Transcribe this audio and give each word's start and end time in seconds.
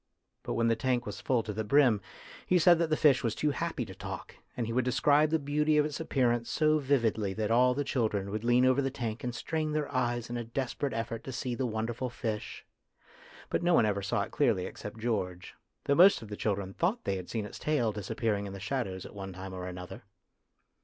But 0.41 0.53
when 0.53 0.67
the 0.67 0.75
tank 0.75 1.05
was 1.05 1.21
full 1.21 1.43
to 1.43 1.53
the 1.53 1.63
brim, 1.63 2.01
he 2.47 2.57
said 2.57 2.79
that 2.79 2.89
the 2.89 2.97
fish 2.97 3.23
was 3.23 3.35
too 3.35 3.51
happy 3.51 3.85
to 3.85 3.93
talk, 3.93 4.35
and 4.57 4.65
he 4.65 4.73
would 4.73 4.83
describe 4.83 5.29
the 5.29 5.37
beauty 5.37 5.77
of 5.77 5.85
its 5.85 5.99
appearance 5.99 6.49
so 6.49 6.79
vividly 6.79 7.33
that 7.33 7.51
all 7.51 7.75
the 7.75 7.83
children 7.83 8.31
would 8.31 8.43
lean 8.43 8.65
over 8.65 8.81
the 8.81 8.89
tank 8.89 9.23
and 9.23 9.35
strain 9.35 9.73
their 9.73 9.93
eyes 9.93 10.27
in 10.27 10.37
a 10.37 10.43
desperate 10.43 10.93
effort 10.93 11.23
to 11.25 11.31
see 11.31 11.55
250 11.55 11.99
FATE 11.99 12.05
AND 12.07 12.09
THE 12.09 12.27
ARTIST 12.41 12.45
the 12.47 12.57
wonderful 12.57 12.57
fish. 12.57 12.65
But 13.51 13.61
no 13.61 13.75
one 13.75 13.85
ever 13.85 14.01
saw 14.01 14.23
it 14.23 14.31
clearly 14.31 14.65
except 14.65 14.97
George, 14.97 15.53
though 15.83 15.93
most 15.93 16.23
of 16.23 16.29
the 16.29 16.35
children 16.35 16.73
thought 16.73 17.03
they 17.03 17.17
had 17.17 17.29
seen 17.29 17.45
its 17.45 17.59
tail 17.59 17.91
dis 17.91 18.09
appearing 18.09 18.47
in 18.47 18.53
the 18.53 18.59
shadows 18.59 19.05
at 19.05 19.13
one 19.13 19.33
time 19.33 19.53
or 19.53 19.67
another. 19.67 20.05